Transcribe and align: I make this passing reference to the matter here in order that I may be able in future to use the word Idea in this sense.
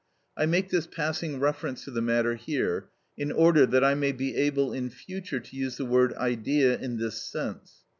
I 0.35 0.47
make 0.47 0.71
this 0.71 0.87
passing 0.87 1.39
reference 1.39 1.83
to 1.83 1.91
the 1.91 2.01
matter 2.01 2.33
here 2.33 2.89
in 3.19 3.31
order 3.31 3.67
that 3.67 3.83
I 3.83 3.93
may 3.93 4.11
be 4.13 4.35
able 4.35 4.73
in 4.73 4.89
future 4.89 5.39
to 5.39 5.55
use 5.55 5.77
the 5.77 5.85
word 5.85 6.15
Idea 6.15 6.75
in 6.75 6.97
this 6.97 7.21
sense. 7.21 7.83